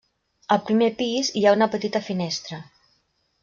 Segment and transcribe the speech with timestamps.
[0.55, 2.61] Al primer pis hi ha una petita finestra.